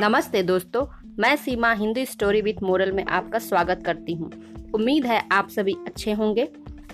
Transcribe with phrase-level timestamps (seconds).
[0.00, 0.86] नमस्ते दोस्तों,
[1.18, 4.30] मैं Seema Hindi story with moral में आपका स्वागत करती हूँ।
[4.74, 6.48] उम्मीद है आप सभी अच्छे होंगे।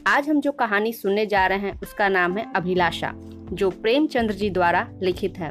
[0.07, 3.13] आज हम जो कहानी सुनने जा रहे हैं, उसका नाम है अभिलाषा,
[3.53, 5.51] जो प्रेमचंद्र जी द्वारा लिखित है।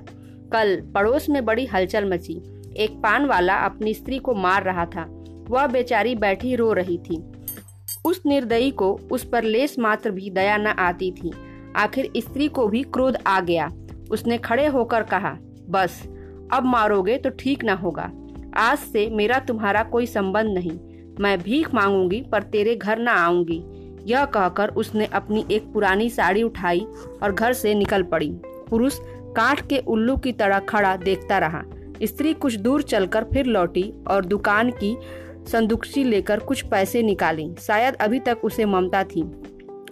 [0.53, 2.35] कल पड़ोस में बड़ी हलचल मची।
[2.77, 5.05] एक पान वाला अपनी स्त्री को मार रहा था।
[5.49, 7.23] वह बेचारी बैठी रो रही थी।
[8.05, 11.31] उस निर्दयी को उस पर लेस मात्र भी दया न आती थी।
[11.75, 13.71] आखिर स्त्री को भी क्रोध आ गया।
[14.11, 15.37] उसने खड़े होकर कहा,
[15.69, 16.03] बस
[16.53, 18.11] अब मारोगे तो ठीक ना होगा।
[18.55, 20.79] आज से मेरा तुम्हारा कोई संबंध नहीं।
[21.19, 23.63] मैं भीख मांगूँगी, पर तेरे घर ना आऊँगी।
[24.05, 26.85] यह कहकर उसने अपनी एक पुरानी साड़ी उठाई
[27.23, 28.29] और घर से निकल पड़ी।
[28.69, 28.99] पुरुष
[29.37, 31.63] काठ के उल्लू की तरह खड़ा देखता रहा।
[32.03, 34.97] स्त्री कुछ दूर चलकर फिर लौटी और दुकान की
[35.51, 39.23] संदुकशी लेकर कुछ पैसे निकाली। शायद अभी तक उसे ममता थी।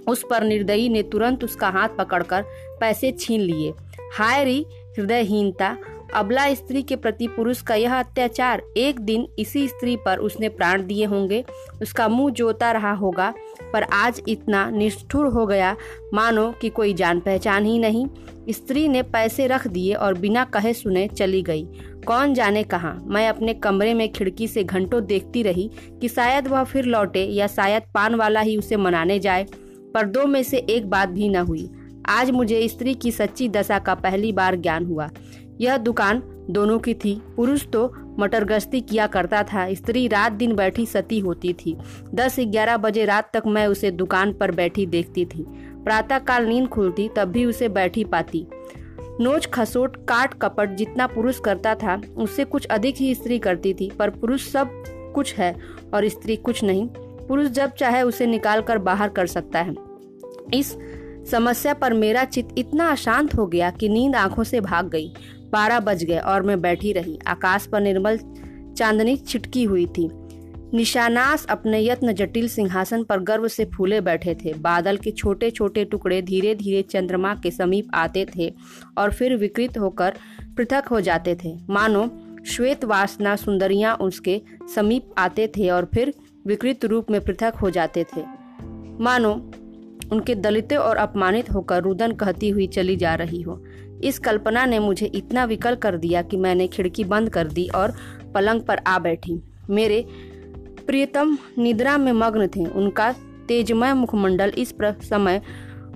[0.08, 2.46] उस पर निर्दयी ने तुरंत उसका हाथ पकड़कर
[2.80, 3.74] पैसे छीन लिए।
[4.18, 4.66] हायरी
[4.98, 5.78] हृदयहीनता।
[6.14, 10.86] अबला स्त्री के प्रति पुरुष का यह अत्याचार, एक दिन इसी स्त्री पर उसने प्राण
[10.88, 11.46] दिए होंगे।
[11.82, 13.34] उसका मुँह जोता रहा होगा,
[13.74, 15.76] पर आज इतना निष्ठुर हो गया,
[16.14, 18.08] मानो कि कोई जान पहचान ही नहीं।
[18.50, 21.64] स्त्री ने पैसे रख दिए और बिना कहे सुने चली गई।
[22.08, 22.94] कौन जाने कहा?
[23.04, 25.70] मैं अपने कमरे में खिड़की से घंटों देखती रही
[26.02, 29.46] कि शायद वह फिर लौटे या शायद पान वाला ही उसे मनाने जाए,
[29.94, 31.70] पर दो में से एक बात भी न हुई।
[32.08, 35.10] आज मुझे स्त्री की सच्ची दशा का पहली बार ज्ञान हुआ।
[35.62, 40.56] यह दुकान दोनों की थी। पुरुष तो मटर गश्ती किया करता था। स्त्री रात दिन
[40.56, 41.78] बैठी सती होती थी।
[42.14, 45.46] दस ग्यारह बजे रात तक मैं उसे दुकान पर बैठी देखती थी।
[45.84, 48.48] प्रातः काल नींद खुलती, तब भी उसे बैठी पाती।
[49.22, 53.92] नोच, खसोट, काट, कपट जितना पुरुष करता था, उससे कुछ अधिक ही स्त्री करती थी।
[54.00, 55.56] पर पुरुष सब कुछ है
[55.94, 56.88] और स्त्री कुछ नहीं।
[57.28, 59.76] पुरुष जब चाहे उसे निकाल कर बाहर कर सकता है।
[60.54, 60.78] इस
[61.32, 65.14] समस्या पर मेरा चित इतना अशांत हो गया कि नींद आँखों से भाग गई।
[65.52, 68.20] बारह बज गए और मैं बैठी रही। आकाश पर निर्मल
[68.78, 70.10] चांदनी छिटकी हुई थी।
[70.74, 75.86] निशानास अपने यत्न जटिल सिंहासन पर गर्व से फूले बैठे थे। बादल के छोटे छोटे
[75.86, 78.54] टुकड़े धीरे धीरे चंद्रमा के समीप आते थे
[78.98, 80.14] और फिर विकृत होकर
[80.58, 82.10] पृथक हो जाते थे। मानो
[82.46, 84.42] श्वेत वासना सुंदरियाँ उसके
[84.76, 86.14] समीप आते थे और फिर
[86.48, 88.24] विकृत रूप में पृथक हो जाते थे।
[89.00, 89.34] मानो
[90.12, 93.64] उनके दलित और अपमानित होकर रुदन कहती हुई चली जा रही हो।
[94.06, 97.94] इस कल्पना ने मुझे इतना विकल कर दिया कि मैंने खिड़की बंद कर दी और
[98.34, 100.06] पलंग पर आ बैठी। मेरे
[100.88, 103.14] प्रियतम निद्रा में मग्न थे। उनका
[103.48, 105.42] तेजमय मुखमंडल इस समय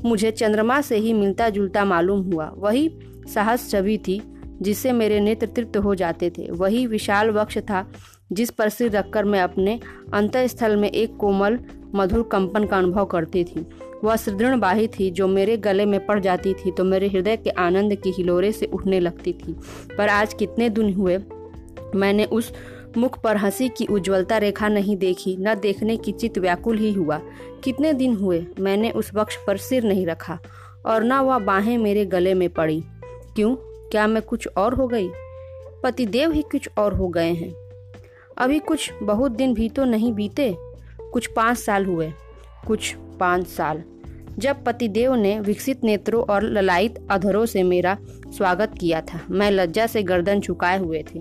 [0.06, 2.90] मुझे चंद्रमा से ही मिलता जुलता मालूम हुआ। वही
[3.34, 4.22] साहस छवि थी
[4.62, 7.86] जिससे मेरे नेत्र तृप्त हो जाते थे। वही विशाल वक्ष था
[8.32, 9.80] जिस पर सिर रखकर मैं अपने
[10.14, 11.60] अंतस्थल में एक कोमल
[11.96, 13.66] मधुर कंपन का अनुभव करती थी।
[14.04, 17.50] वह सुदृढ़ बाही थी, जो मेरे गले में पड़ जाती थी तो मेरे हृदय के
[17.50, 19.56] आनंद की हिलोरे से उठने लगती थी।
[19.98, 21.20] पर आज कितने दिन हुए,
[21.96, 22.54] मैंने उस
[22.98, 27.22] मुख पर हँसी की उज्ज्वलता रेखा नहीं देखी, न देखने की चित व्याकुल ही हुआ।
[27.64, 30.40] कितने दिन हुए, मैंने उस वक्ष पर सिर नहीं रखा,
[30.86, 32.84] और न वह बाहें मेरे गले में पड़ी।
[33.36, 33.56] क्यों?
[33.90, 35.10] क्या मैं कुछ और हो गई?
[35.84, 37.56] पतिदेव ही कुछ और हो गए हैं।
[38.38, 40.56] अभी कुछ बहुत दिन भी तो नहीं बीते।
[41.14, 42.12] कुछ पाँच साल हुए।
[42.68, 43.84] कुछ पाँच साल।
[44.40, 47.98] जब पतिदेव ने विकसित नेत्रों और ललायित अधरों से मेरा
[48.28, 51.20] स्वागत किया था, मैं लज्जा से गर्दन झुकाए हुए थे।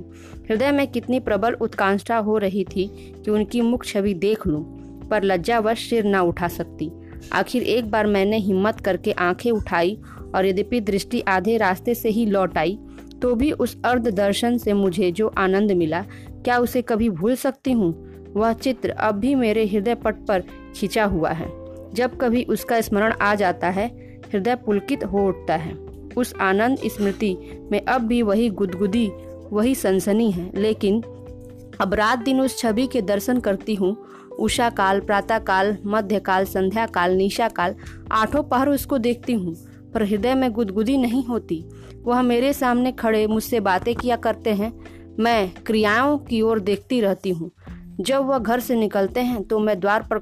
[0.48, 2.86] हृदय में कितनी प्रबल उत्कांक्षा हो रही थी
[3.24, 4.64] कि उनकी मुख छवि देख लूँ,
[5.08, 6.90] पर लज्जावश सिर न उठा सकती।
[7.32, 9.98] आखिर एक बार मैंने हिम्मत करके आँखें उठाई
[10.34, 12.78] और यद्यपि दृष्टि आधे रास्ते से ही लौट आई
[13.22, 16.02] तो भी उस अर्ध दर्शन से मुझे जो आनंद मिला,
[16.34, 18.07] क्या उसे कभी भूल सकती हूँ?
[18.38, 20.42] वह चित्र अब भी मेरे हृदय पट पर
[20.76, 21.50] खिंचा हुआ है।
[21.94, 23.86] जब कभी उसका स्मरण आ जाता है,
[24.32, 25.72] हृदय पुलकित हो उठता है।
[26.16, 27.36] उस आनंद स्मृति
[27.72, 29.06] में अब भी वही गुदगुदी,
[29.52, 31.02] वही सनसनी है। लेकिन
[31.80, 33.96] अब रात दिन उस छवि के दर्शन करती हूँ।
[34.40, 37.74] उषा काल प्रातः काल मध्य काल संध्या काल निशा काल
[38.12, 39.54] आठों पहर उसको देखती हूँ,
[39.94, 41.64] पर हृदय में गुदगुदी नहीं होती।
[42.02, 44.72] वह मेरे सामने खड़े मुझसे बातें किया करते हैं।
[45.18, 47.50] मैं क्रियाओं की ओर देखती रहती हूँ।
[48.00, 50.20] जब वह घर से निकलते हैं तो मैं द्वार पर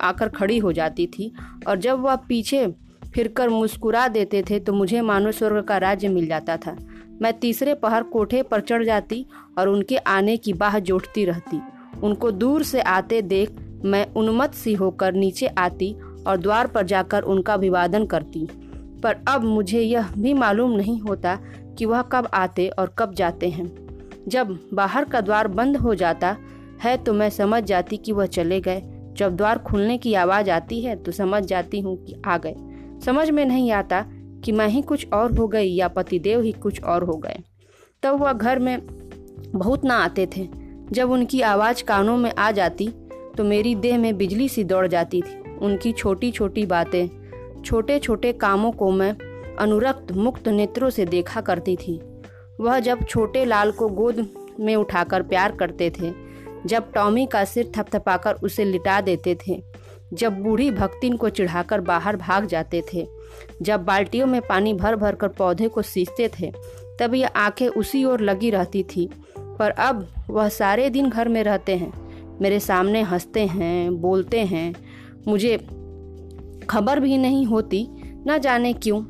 [0.00, 1.32] आकर खड़ी हो जाती थी
[1.66, 2.66] और जब वह पीछे
[3.14, 6.76] फिरकर मुस्कुरा देते थे तो मुझे मानो स्वर्ग का राज्य मिल जाता था।
[7.22, 9.24] मैं तीसरे पहर कोठे पर चढ़ जाती
[9.58, 11.60] और उनके आने की बाह जोटती रहती।
[12.02, 13.50] उनको दूर से आते देख
[13.84, 15.92] मैं उन्मत्त सी होकर नीचे आती
[16.26, 18.46] और द्वार पर जाकर उनका अभिवादन करती।
[19.02, 21.38] पर अब मुझे यह भी मालूम नहीं होता
[21.78, 23.66] कि वह कब आते और कब जाते हैं।
[24.28, 26.36] जब बाहर का द्वार बंद हो जाता
[26.84, 28.82] है तो मैं समझ जाती कि वह चले गए।
[29.16, 32.54] जब द्वार खुलने की आवाज़ आती है तो समझ जाती हूँ कि आ गए।
[33.04, 34.04] समझ में नहीं आता
[34.44, 37.38] कि मैं ही कुछ और हो गई या पतिदेव ही कुछ और हो गए।
[38.02, 38.78] तब वह घर में
[39.52, 40.48] बहुत ना आते थे।
[40.92, 42.88] जब उनकी आवाज़ कानों में आ जाती
[43.36, 48.32] तो मेरी देह में बिजली सी दौड़ जाती थी। उनकी छोटी छोटी बातें छोटे छोटे
[48.32, 49.12] कामों को मैं
[49.56, 52.00] अनुरक्त, मुक्त नेत्रों से देखा करती थी।
[52.60, 54.26] वह जब छोटे लाल को गोद
[54.60, 56.10] में उठाकर प्यार करते थे
[56.66, 59.62] जब टॉमी का सिर थपथपाकर उसे लिटा देते थे,
[60.12, 63.06] जब बूढ़ी भक्तिन को चिढ़ाकर बाहर भाग जाते थे,
[63.62, 66.52] जब बाल्टियों में पानी भर भर कर पौधे को सींचते थे,
[67.00, 71.44] तब यह आँखें उसी ओर लगी रहती थी। पर अब वह सारे दिन घर में
[71.44, 71.92] रहते हैं,
[72.40, 74.74] मेरे सामने हँसते हैं, बोलते हैं।
[75.28, 75.56] मुझे
[76.70, 77.88] खबर भी नहीं होती,
[78.28, 79.02] न जाने क्यों।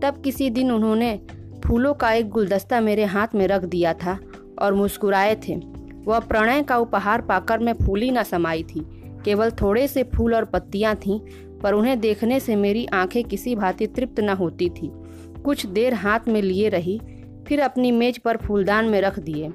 [0.00, 1.20] तब किसी दिन उन्होंने
[1.66, 4.18] फूलों का एक गुलदस्ता मेरे हाथ में रख दिया था
[4.62, 5.75] और मुस्कुराए थे।
[6.06, 8.80] वह प्रणय का उपहार पाकर मैं फूली न समाई थी।
[9.24, 11.20] केवल थोड़े से फूल और पत्तियाँ थीं,
[11.58, 14.90] पर उन्हें देखने से मेरी आँखें किसी भांति तृप्त न होती थी।
[15.44, 17.00] कुछ देर हाथ में लिए रही,
[17.48, 19.52] फिर अपनी मेज पर फूलदान में रख दिए।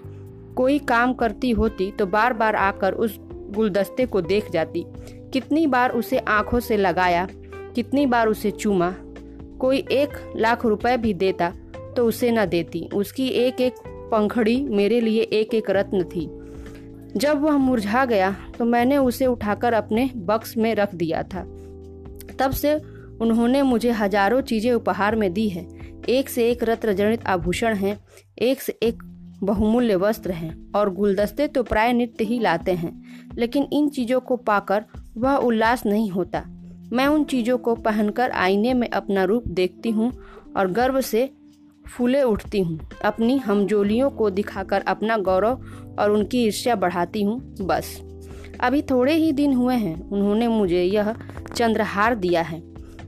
[0.55, 3.19] कोई काम करती होती तो बार बार आकर उस
[3.55, 4.85] गुलदस्ते को देख जाती।
[5.33, 7.27] कितनी बार उसे आँखों से लगाया,
[7.75, 8.93] कितनी बार उसे चूमा।
[9.59, 11.51] कोई एक लाख रुपए भी देता
[11.97, 13.75] तो उसे न देती। उसकी एक एक
[14.11, 16.29] पंखड़ी मेरे लिए एक एक रत्न थी।
[17.15, 21.43] जब वह मुरझा गया तो मैंने उसे उठाकर अपने बक्स में रख दिया था।
[22.39, 22.73] तब से
[23.21, 25.65] उन्होंने मुझे हज़ारों चीज़ें उपहार में दी है।
[26.09, 27.97] एक से एक रत्न जनित आभूषण हैं,
[28.39, 29.03] एक से एक
[29.43, 32.91] बहुमूल्य वस्त्र हैं, और गुलदस्ते तो प्राय नित्य ही लाते हैं,
[33.35, 34.85] लेकिन इन चीज़ों को पाकर
[35.17, 36.43] वह उल्लास नहीं होता।
[36.93, 40.11] मैं उन चीज़ों को पहनकर आईने में अपना रूप देखती हूँ
[40.57, 41.29] और गर्व से
[41.85, 48.01] फूले उठती हूँ। अपनी हमजोलियों को दिखाकर अपना गौरव और उनकी ईर्ष्या बढ़ाती हूँ, बस।
[48.59, 51.13] अभी थोड़े ही दिन हुए हैं, उन्होंने मुझे यह
[51.55, 52.61] चंद्रहार दिया है,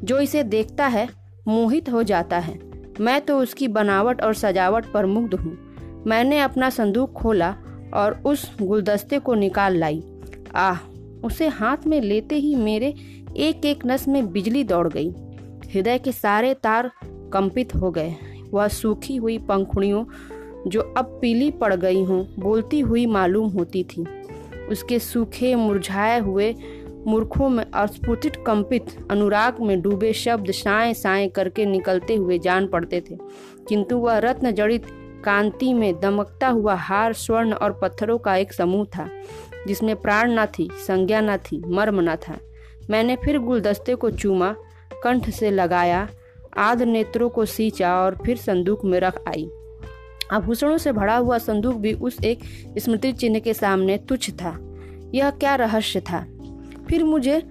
[0.03, 1.07] जो इसे देखता है,
[1.47, 2.59] मोहित हो जाता है।
[2.99, 5.57] मैं तो उसकी बनावट और सजावट पर मुग्ध हूँ।
[6.07, 7.55] मैंने अपना संदूक खोला
[7.93, 10.03] और उस गुलदस्ते को निकाल लाई।
[10.55, 10.77] आह,
[11.23, 12.93] उसे हाथ में लेते ही मेरे
[13.37, 15.09] एक एक नस में बिजली दौड़ गई।
[15.73, 16.91] हृदय के सारे तार
[17.33, 18.15] कंपित हो गए।
[18.51, 20.03] वह सूखी हुई पंखुड़ियों
[20.67, 24.05] जो अब पीली पड़ गई हों, बोलती हुई मालूम होती थी।
[24.69, 26.55] उसके सूखे, मुरझाए हुए
[27.07, 33.01] मूर्खों में अस्फुटित, कंपित, अनुराग में डूबे शब्द साए साए करके निकलते हुए जान पड़ते
[33.01, 33.17] थे।
[33.67, 34.83] किंतु वह रत्न जड़ित
[35.25, 39.09] कांति में दमकता हुआ हार, स्वर्ण और पत्थरों का एक समूह था,
[39.67, 42.37] जिसमें प्राण न थी, संज्ञा न थी, मर्म न था।
[42.89, 44.55] मैंने फिर गुलदस्ते को चूमा,
[45.03, 46.09] कंठ से लगाया
[46.57, 49.49] आध नेत्रों को सींचा और फिर संदूक में रख आई।
[50.33, 52.39] आभूषणों से भरा हुआ संदूक भी उस एक
[52.77, 54.59] स्मृति चिन्ह के सामने तुच्छ था।
[55.15, 56.25] यह क्या रहस्य था?
[56.89, 57.43] फिर मुझे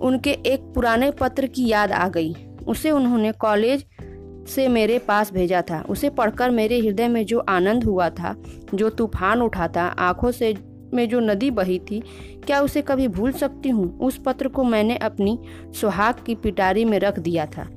[0.00, 2.34] उनके एक पुराने पत्र की याद आ गई।
[2.68, 3.84] उसे उन्होंने कॉलेज
[4.48, 8.36] से मेरे पास भेजा था। उसे पढ़कर मेरे हृदय में जो आनंद हुआ था,
[8.74, 10.54] जो तूफ़ान उठा था आँखों से
[10.94, 12.02] में जो नदी बही थी,
[12.46, 13.98] क्या उसे कभी भूल सकती हूँ?
[13.98, 15.38] उस पत्र को मैंने अपनी
[15.80, 17.68] सुहाग की पिटारी में रख दिया था।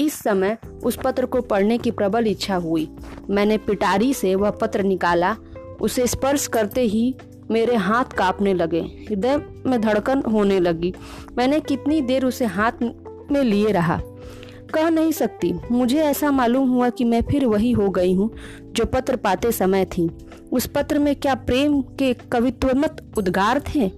[0.00, 2.90] इस समय उस पत्र को पढ़ने की प्रबल इच्छा हुई।
[3.30, 5.36] मैंने पिटारी से वह पत्र निकाला।
[5.80, 7.14] उसे स्पर्श करते ही
[7.50, 9.36] मेरे हाथ कांपने लगे। हृदय
[9.66, 10.94] में धड़कन होने लगी।
[11.38, 12.72] मैंने कितनी देर उसे हाथ
[13.32, 14.00] में लिए रहा?
[14.74, 18.30] कह नहीं सकती। मुझे ऐसा मालूम हुआ कि मैं फिर वही हो गई हूँ,
[18.72, 20.10] जो पत्र पाते समय थी।
[20.52, 23.88] उस पत्र में क्या प्रेम के कवित्वमत उद्गार थे?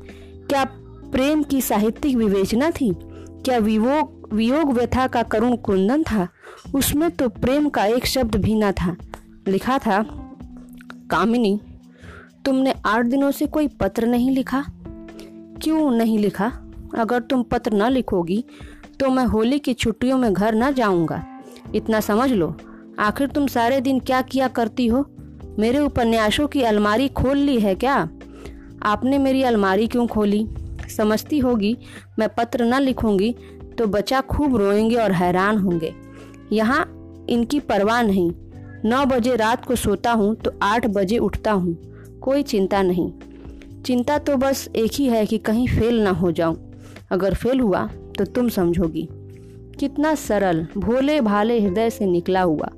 [0.48, 0.64] क्या
[1.12, 2.96] प्रेम की साहित्यिक विवेचना थी?
[3.44, 6.28] क्या विवोग वियोग व्यथा का करुण कुंदन था।
[6.74, 8.96] उसमें तो प्रेम का एक शब्द भी न था।
[9.48, 10.02] लिखा था,
[11.10, 11.60] कामिनी,
[12.44, 14.64] तुमने आठ दिनों से कोई पत्र नहीं लिखा?
[15.62, 16.52] क्यों नहीं लिखा?
[16.94, 18.44] अगर तुम पत्र न लिखोगी
[19.00, 21.24] तो मैं होली की छुट्टियों में घर ना जाऊँगा।
[21.74, 22.56] इतना समझ लो,
[22.98, 25.04] आखिर तुम सारे दिन क्या किया करती हो?
[25.58, 28.08] मेरे उपन्यासों की अलमारी खोल ली है क्या?
[28.82, 30.46] आपने मेरी अलमारी क्यों खोली?
[30.96, 31.76] समझती होगी,
[32.18, 33.34] मैं पत्र न लिखूँगी
[33.78, 35.94] तो बच्चा खूब रोएँगे और हैरान होंगे।
[36.52, 36.84] यहाँ
[37.30, 38.30] इनकी परवाह नहीं।
[38.84, 41.76] नौ बजे रात को सोता हूँ तो आठ बजे उठता हूँ।
[42.22, 43.12] कोई चिंता नहीं।
[43.82, 46.72] चिंता तो बस एक ही है कि कहीं फेल ना हो जाऊँ।
[47.10, 47.86] अगर फेल हुआ
[48.18, 49.08] तो तुम समझोगी।
[49.80, 52.68] कितना सरल भोले भाले हृदय से निकला हुआ।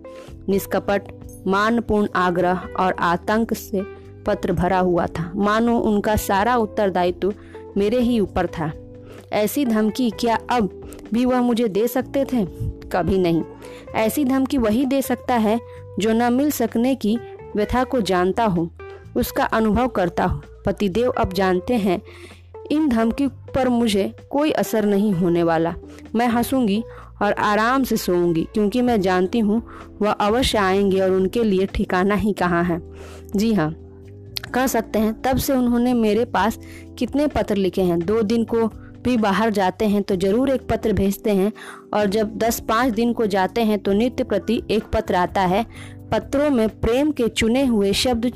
[0.49, 1.02] निष्कपट,
[1.47, 3.83] मानपूर्ण आग्रह और आतंक से
[4.26, 7.35] पत्र भरा हुआ था। मानो उनका सारा उत्तरदायित्व
[7.76, 8.73] मेरे ही ऊपर था।
[9.32, 10.70] ऐसी धमकी क्या अब
[11.14, 12.44] भी वह मुझे दे सकते थे?
[12.92, 13.42] कभी नहीं।
[13.94, 15.58] ऐसी धमकी वही दे सकता है
[15.99, 17.16] जो न मिल सकने की
[17.56, 18.68] व्यथा को जानता हो,
[19.16, 22.00] उसका अनुभव करता हो। पतिदेव अब जानते हैं,
[22.70, 25.75] इन धमकी पर मुझे कोई असर नहीं होने वाला।
[26.14, 26.82] मैं हंसूँगी
[27.23, 29.62] और आराम से सोऊँगी, क्योंकि मैं जानती हूँ
[30.02, 32.80] वह अवश्य आएँगे और उनके लिए ठिकाना ही कहाँ है।
[33.37, 33.75] जी हाँ
[34.54, 36.58] कह सकते हैं, तब से उन्होंने मेरे पास
[36.99, 38.70] कितने पत्र लिखे हैं। दो दिन को
[39.05, 41.52] भी बाहर जाते हैं तो ज़रूर एक पत्र भेजते हैं
[41.95, 45.64] और जब दस पाँच दिन को जाते हैं तो नित्य प्रति एक पत्र आता है।
[46.12, 48.33] पत्रों में प्रेम के चुने हुए शब्द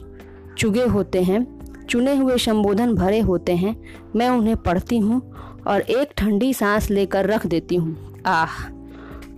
[0.58, 1.46] चुगे होते हैं,
[1.88, 3.76] चुने हुए संबोधन भरे होते हैं।
[4.16, 5.20] मैं उन्हें पढ़ती हूँ
[5.66, 8.62] और एक ठंडी सांस लेकर रख देती हूँ। आह!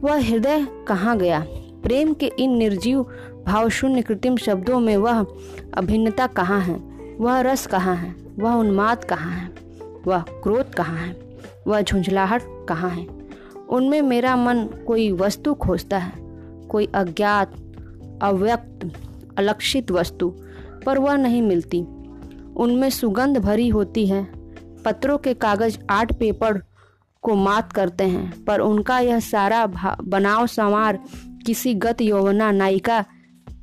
[0.02, 1.45] वह हृदय कहाँ गया?
[1.83, 3.02] प्रेम के इन निर्जीव,
[3.47, 5.26] भावशून्य कृत्रिम शब्दों में वह
[5.75, 6.76] अभिन्नता कहाँ है?
[7.21, 8.14] वह रस कहाँ है?
[8.38, 9.63] वह उन्माद कहाँ है?
[10.06, 11.16] वह क्रोध कहाँ है?
[11.66, 13.06] वह झुंझलाहट कहाँ है?
[13.68, 16.12] उनमें मेरा मन कोई वस्तु खोजता है,
[16.68, 17.54] कोई अज्ञात,
[18.23, 18.90] अव्यक्त,
[19.38, 20.34] अलक्षित वस्तु,
[20.87, 21.80] पर वह नहीं मिलती।
[22.56, 24.25] उनमें सुगंध भरी होती है।
[24.84, 26.62] पत्रों के कागज़ आर्ट पेपर
[27.23, 29.66] को मात करते हैं, पर उनका यह सारा
[30.04, 30.99] बनाव संवार
[31.46, 33.04] किसी गत यौवना नायिका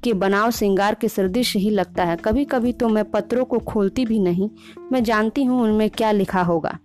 [0.03, 4.05] के बनाव श्रृंगार के सदृश ही लगता है। कभी कभी तो मैं पत्रों को खोलती
[4.05, 4.49] भी नहीं।
[4.91, 6.77] मैं जानती हूँ उनमें क्या लिखा होगा।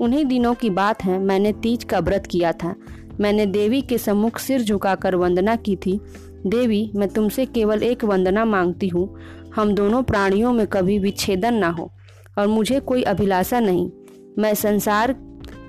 [0.00, 2.74] उन्हीं दिनों की बात है, मैंने तीज का व्रत किया था।
[3.20, 6.00] मैंने देवी के सम्मुख सिर झुकाकर वंदना की थी।
[6.46, 9.18] देवी, मैं तुमसे केवल एक वंदना मांगती हूँ।
[9.56, 11.90] हम दोनों प्राणियों में कभी विच्छेदन ना हो,
[12.38, 13.90] और मुझे कोई अभिलाषा नहीं।
[14.38, 15.14] मैं संसार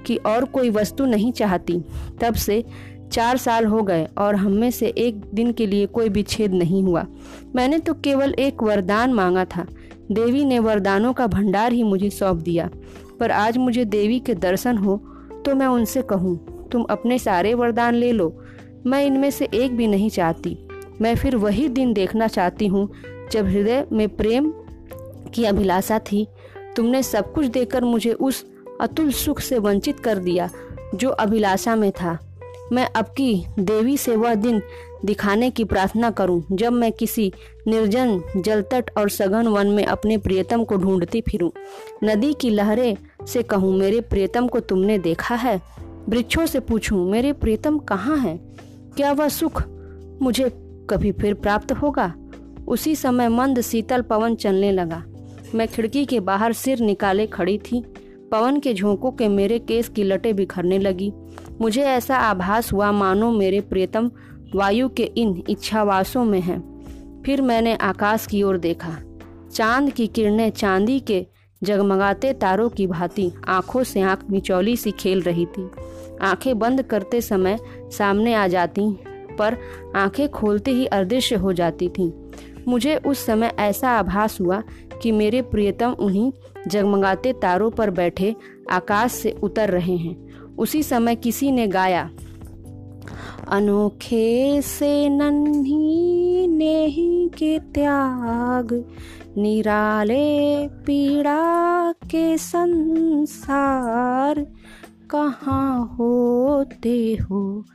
[0.05, 1.79] की और कोई वस्तु नहीं चाहती।
[2.21, 2.63] तब से
[3.13, 6.81] चार साल हो गए और हम में से एक दिन के लिए कोई विच्छेद नहीं
[6.83, 7.05] हुआ।
[7.55, 9.65] मैंने तो केवल एक वरदान मांगा था।
[10.11, 12.69] देवी ने वरदानों का भंडार ही मुझे सौंप दिया।
[13.19, 14.97] पर आज मुझे देवी के दर्शन हो
[15.45, 16.37] तो मैं उनसे कहूँ,
[16.71, 18.33] तुम अपने सारे वरदान ले लो।
[18.85, 20.57] मैं इनमें से एक भी नहीं चाहती।
[21.01, 22.89] मैं फिर वही दिन देखना चाहती हूँ,
[23.31, 24.51] जब हृदय में प्रेम
[25.33, 26.25] की अभिलाषा थी।
[26.75, 28.43] तुमने सब कुछ देकर मुझे उस
[28.81, 30.49] अतुल सुख से वंचित कर दिया,
[30.95, 32.17] जो अभिलाषा में था।
[32.71, 34.61] मैं अब की देवी से वह दिन
[35.05, 37.33] दिखाने की प्रार्थना करूँ, जब मैं किसी
[37.67, 41.49] निर्जन, जलतट और सघन वन में अपने प्रियतम को ढूंढती फिरूं।
[42.03, 45.61] नदी की लहरें से कहूँ, मेरे प्रियतम को तुमने देखा है।
[46.09, 48.39] वृक्षों से पूछूँ, मेरे प्रियतम कहाँ है?
[48.95, 49.63] क्या वह सुख
[50.21, 50.49] मुझे
[50.89, 52.13] कभी फिर प्राप्त होगा?
[52.67, 55.03] उसी समय मंद, शीतल पवन चलने लगा।
[55.55, 57.92] मैं खिड़की के बाहर सिर निकाले खड़ी थी।
[58.33, 61.13] पवन के झोंकों के मेरे केस की लटें बिखरने लगी।
[61.61, 64.11] मुझे ऐसा आभास हुआ, मानो मेरे प्रियतम
[64.55, 68.97] वायु के इन इच्छावासों में हैं। फिर मैंने आकाश की ओर देखा।
[69.53, 71.25] चाँद की किरणें चांदी के
[71.63, 75.69] जगमगाते तारों की भांति आँखों से आँख मिचौली सी खेल रही थी।
[76.21, 77.59] आँखें बंद करते समय
[77.97, 78.97] सामने आ जाती,
[79.39, 79.57] पर
[79.95, 82.11] आँखें खोलते ही अदृश्य हो जाती थीं।
[82.67, 84.63] मुझे उस समय ऐसा आभास हुआ
[85.01, 86.31] कि मेरे प्रियतम उन्हीं
[86.67, 88.35] जगमगाते तारों पर बैठे
[88.71, 92.09] आकाश से उतर रहे हैं। उसी समय किसी ने गाया,
[93.47, 98.85] अनोखे से नन्ही नेही के त्याग,
[99.37, 104.47] निराले पीड़ा के संसार,
[105.09, 107.65] कहाँ होते हो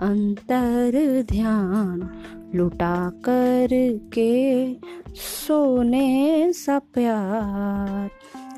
[0.00, 2.00] अंतर ध्यान
[2.54, 3.68] लुटा कर
[4.14, 4.74] के
[5.14, 8.10] सोने सा प्यार।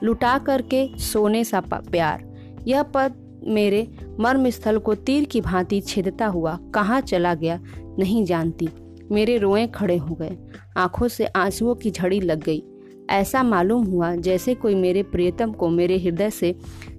[0.04, 2.24] लुटा करके सोने सा प्यार।
[2.68, 3.86] यह पद मेरे
[4.20, 7.60] मर्म स्थल को तीर की भांति छेदता हुआ कहाँ चला गया
[7.98, 8.68] नहीं जानती।
[9.12, 10.36] मेरे रोए खड़े हो गए।
[10.76, 12.62] आँखों से आंसुओं की झड़ी लग गई।
[13.10, 16.54] ऐसा मालूम हुआ जैसे कोई मेरे प्रियतम को मेरे हृदय से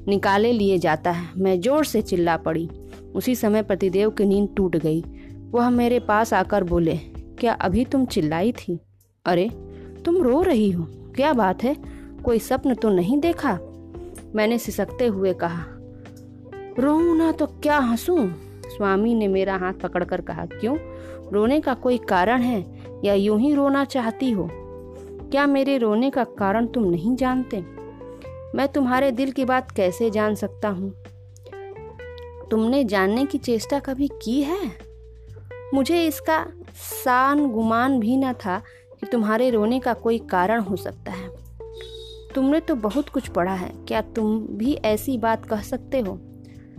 [0.08, 2.70] निकाले लिए जाता है। मैं ज़ोर से चिल्ला पड़ी।
[3.16, 5.04] उसी समय प्रतिदेव की नींद टूट गई।
[5.52, 6.96] वह मेरे पास आकर बोले,
[7.40, 8.80] क्या अभी तुम चिल्लाई थी?
[9.26, 9.50] अरे,
[10.06, 10.84] तुम रो रही हो,
[11.16, 11.76] क्या बात है?
[12.26, 13.60] कोई सपन तो नहीं देखा?
[14.36, 15.66] मैंने सिसकते हुए कहा
[16.80, 18.18] रो ना तो क्या हंसू?
[18.66, 20.78] स्वामी ने मेरा हाथ पकड़कर कहा, क्यों?
[21.32, 24.50] रोने का कोई कारण है, या यूँ ही रोना चाहती हो?
[25.32, 27.66] क्या मेरे रोने का कारण तुम नहीं जानते?
[28.56, 30.94] मैं तुम्हारे दिल की बात कैसे जान सकता हूँ?
[32.52, 34.85] तुमने जानने की चेष्टा कभी की है?
[35.74, 36.48] मुझे इसका
[37.04, 38.60] सान गुमान भी न था
[39.00, 41.30] कि तुम्हारे रोने का कोई कारण हो सकता है।
[42.36, 46.20] तुमने तो बहुत कुछ पढ़ा है। क्या तुम भी ऐसी बात कह सकते हो?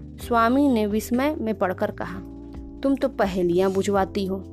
[0.01, 2.21] स्वामी ने विस्मय में पढ़कर कहा,
[2.83, 4.45] तुम तो पहेलियाँ बुझवाती हो।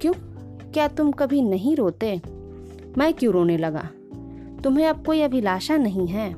[0.00, 0.12] क्यों?
[0.72, 2.20] क्या तुम कभी नहीं रोते?
[2.98, 3.88] मैं क्यों रोने लगा?
[4.64, 6.34] तुम्हें अब कोई अभिलाषा नहीं है।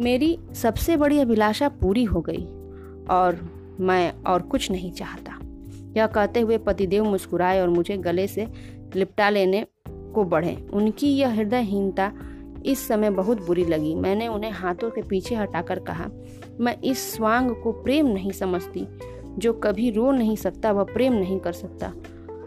[0.00, 2.44] मेरी सबसे बड़ी अभिलाषा पूरी हो गई
[3.10, 5.38] और मैं और कुछ नहीं चाहता।
[5.96, 8.46] यह कहते हुए पतिदेव मुस्कुराए और मुझे गले से
[8.94, 12.12] लिपटा लेने को बढ़े। उनकी यह हृदयहीनता
[12.66, 16.10] इस समय बहुत बुरी लगी। मैंने उन्हें हाथों के पीछे हटाकर कहा,
[16.60, 18.86] मैं इस स्वांग को प्रेम नहीं समझती।
[19.38, 21.92] जो कभी रो नहीं सकता, वह प्रेम नहीं कर सकता।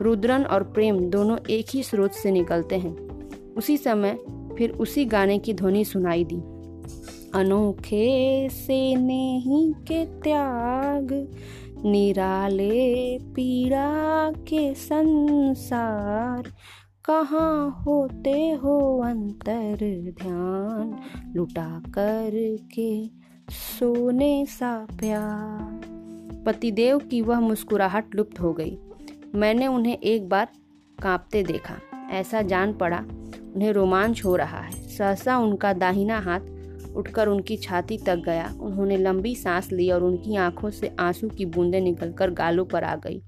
[0.01, 2.95] रुद्रन और प्रेम दोनों एक ही स्रोत से निकलते हैं।
[3.53, 4.19] उसी समय
[4.57, 6.41] फिर उसी गाने की ध्वनि सुनाई दी।
[7.33, 11.27] अनोखे से नहीं के त्याग
[11.85, 16.43] निराले पीड़ा के संसार,
[17.05, 19.77] कहाँ होते हो अंतर
[20.21, 20.99] ध्यान?
[21.35, 23.07] लुटा कर के
[23.49, 25.81] सोने सा प्यार।
[26.45, 28.77] पतिदेव की वह मुस्कुराहट लुप्त हो गई।
[29.35, 30.47] मैंने उन्हें एक बार
[31.01, 31.75] कांपते देखा।
[32.11, 32.99] ऐसा जान पड़ा,
[33.55, 36.39] उन्हें रोमांच हो रहा है। सहसा उनका दाहिना हाथ
[36.95, 41.45] उठकर उनकी छाती तक गया। उन्होंने लंबी सांस ली और उनकी आँखों से आँसू की
[41.45, 43.21] बूंदें निकलकर गालों पर आ गई।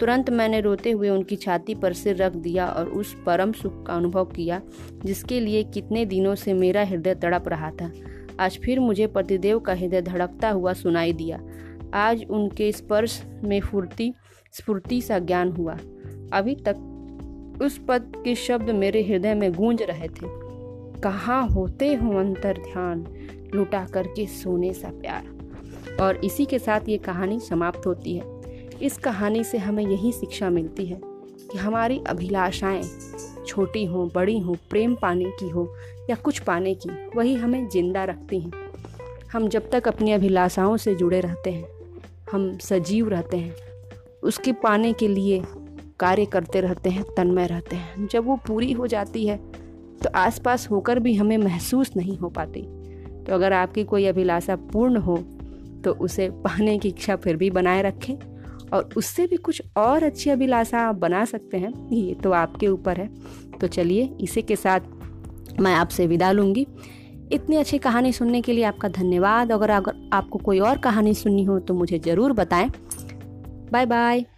[0.00, 3.94] तुरंत मैंने रोते हुए उनकी छाती पर सिर रख दिया और उस परम सुख का
[3.94, 4.62] अनुभव किया,
[5.04, 7.92] जिसके लिए कितने दिनों से मेरा हृदय तड़प रहा था।
[8.40, 11.40] आज फिर मुझे पतिदेव का हृदय धड़कता हुआ सुनाई दिया।
[11.94, 14.14] आज उनके स्पर्श में फुर्ती,
[14.52, 15.74] स्फूर्ति सा ज्ञान हुआ।
[16.32, 16.92] अभी तक
[17.62, 20.45] उस पद के शब्द मेरे हृदय में गूंज रहे थे।
[20.96, 23.06] कहाँ होते हो अंतर ध्यान?
[23.54, 25.36] लुटा करके सोने सा प्यार।
[26.00, 28.40] और इसी के साथ ये कहानी समाप्त होती है।
[28.82, 31.00] इस कहानी से हमें यही शिक्षा मिलती है
[31.52, 32.82] कि हमारी अभिलाषाएँ,
[33.46, 35.74] छोटी हो, बड़ी हो, प्रेम पाने की हो
[36.10, 38.52] या कुछ पाने की, वही हमें ज़िंदा रखती हैं।
[39.32, 41.68] हम जब तक अपनी अभिलाषाओं से जुड़े रहते हैं,
[42.32, 43.54] हम सजीव रहते हैं,
[44.22, 45.42] उसके पाने के लिए
[46.00, 49.65] कार्य करते रहते हैं, तन्मय रहते हैं। जब वो पूरी हो जाती है
[50.02, 52.62] तो आसपास होकर भी हमें महसूस नहीं हो पाती।
[53.24, 55.16] तो अगर आपकी कोई अभिलाषा पूर्ण हो
[55.84, 58.14] तो उसे पाने की इच्छा फिर भी बनाए रखें।
[58.68, 63.00] और उससे भी कुछ और अच्छी अभिलाषा आप बना सकते हैं, ये तो आपके ऊपर
[63.00, 63.08] है।
[63.60, 66.66] तो चलिए, इसी के साथ मैं आपसे विदा लूँगी।
[67.32, 71.44] इतनी अच्छी कहानी सुनने के लिए आपका धन्यवाद। अगर अगर आपको कोई और कहानी सुननी
[71.44, 72.70] हो तो मुझे ज़रूर बताएँ।
[73.72, 74.35] Bye bye.